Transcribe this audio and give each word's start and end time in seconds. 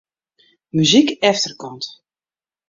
Muzyk 0.75 1.07
efterkant. 1.29 1.85